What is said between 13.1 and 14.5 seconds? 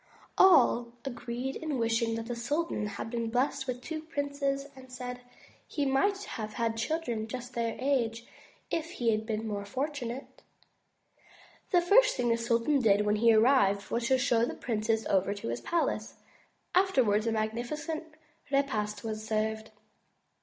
he arrived was to show